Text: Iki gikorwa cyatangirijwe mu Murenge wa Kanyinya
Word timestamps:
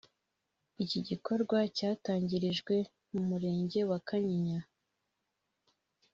Iki 0.83 0.99
gikorwa 1.07 1.57
cyatangirijwe 1.77 2.75
mu 3.13 3.21
Murenge 3.29 3.79
wa 3.89 3.99
Kanyinya 4.07 4.59